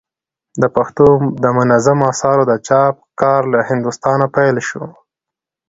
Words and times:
د 0.61 0.63
پښتو 0.75 1.05
دمنظومو 1.43 2.03
آثارو 2.11 2.43
د 2.51 2.53
چاپ 2.67 2.95
کار 3.21 3.41
له 3.53 3.59
هندوستانه 3.69 4.25
پيل 4.35 4.55
سو. 4.69 4.83